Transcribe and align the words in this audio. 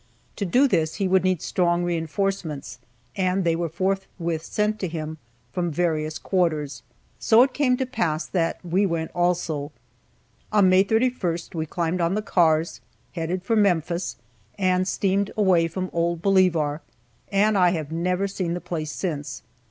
To 0.37 0.45
do 0.45 0.67
this 0.67 0.95
he 0.95 1.07
would 1.07 1.23
need 1.23 1.43
strong 1.43 1.83
reinforcements, 1.83 2.79
and 3.15 3.43
they 3.43 3.55
were 3.55 3.69
forthwith 3.69 4.43
sent 4.43 4.81
him 4.81 5.19
from 5.53 5.69
various 5.69 6.17
quarters. 6.17 6.81
So 7.19 7.43
it 7.43 7.53
came 7.53 7.77
to 7.77 7.85
pass 7.85 8.25
that 8.25 8.59
we 8.65 8.83
went 8.87 9.11
also. 9.13 9.71
On 10.51 10.69
May 10.69 10.83
31st 10.83 11.53
we 11.53 11.67
climbed 11.67 12.01
on 12.01 12.15
the 12.15 12.23
cars, 12.23 12.81
headed 13.11 13.43
for 13.43 13.55
Memphis, 13.55 14.15
and 14.57 14.87
steamed 14.87 15.29
away 15.37 15.67
from 15.67 15.87
old 15.93 16.23
Bolivar 16.23 16.81
and 17.31 17.55
I 17.55 17.69
have 17.69 17.91
never 17.91 18.27
seen 18.27 18.55
the 18.55 18.59
place 18.59 18.91
since. 18.91 19.43